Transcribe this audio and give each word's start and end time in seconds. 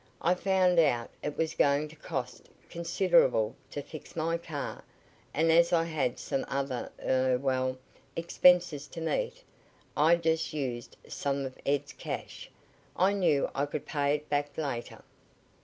I 0.23 0.33
found 0.33 0.79
out 0.79 1.11
it 1.21 1.37
was 1.37 1.53
going 1.53 1.87
to 1.89 1.95
cost 1.95 2.49
considerable 2.71 3.55
to 3.69 3.83
fix 3.83 4.15
my 4.15 4.35
car, 4.35 4.83
and 5.31 5.51
as 5.51 5.71
I 5.71 5.83
had 5.83 6.17
some 6.17 6.43
other 6.47 6.91
er 7.05 7.37
well, 7.37 7.77
expenses 8.15 8.87
to 8.87 8.99
meet, 8.99 9.43
I 9.95 10.15
just 10.15 10.53
used 10.53 10.97
some 11.07 11.45
of 11.45 11.55
Ed's 11.67 11.93
cash. 11.93 12.49
I 12.95 13.13
knew 13.13 13.47
I 13.53 13.67
could 13.67 13.85
pay 13.85 14.15
it 14.15 14.27
back 14.27 14.57
later. 14.57 15.03